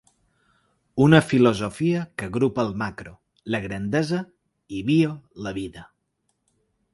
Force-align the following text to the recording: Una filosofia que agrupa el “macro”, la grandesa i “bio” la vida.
Una 1.07 1.19
filosofia 1.31 1.99
que 2.21 2.29
agrupa 2.31 2.65
el 2.69 2.73
“macro”, 2.83 3.13
la 3.57 3.61
grandesa 3.67 4.23
i 4.79 4.81
“bio” 4.89 5.13
la 5.49 5.55
vida. 5.61 5.85